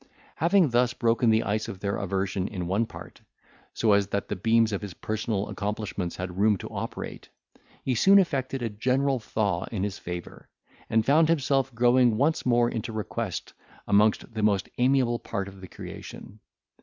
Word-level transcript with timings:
Having 0.37 0.69
thus 0.69 0.95
broken 0.95 1.29
the 1.29 1.43
ice 1.43 1.67
of 1.67 1.79
their 1.79 1.97
aversion 1.97 2.47
in 2.47 2.65
one 2.65 2.87
part, 2.87 3.21
so 3.71 3.91
as 3.93 4.07
that 4.07 4.29
the 4.29 4.35
beams 4.35 4.73
of 4.73 4.81
his 4.81 4.95
personal 4.95 5.47
accomplishments 5.47 6.15
had 6.15 6.39
room 6.39 6.57
to 6.57 6.67
operate, 6.69 7.29
he 7.83 7.93
soon 7.93 8.17
effected 8.17 8.63
a 8.63 8.69
general 8.69 9.19
thaw 9.19 9.65
in 9.65 9.83
his 9.83 9.99
favour, 9.99 10.49
and 10.89 11.05
found 11.05 11.29
himself 11.29 11.71
growing 11.75 12.17
once 12.17 12.47
more 12.47 12.67
into 12.67 12.91
request 12.91 13.53
amongst 13.87 14.33
the 14.33 14.41
most 14.41 14.69
amiable 14.79 15.19
part 15.19 15.47
of 15.47 15.61
the 15.61 15.67
creation. 15.67 16.39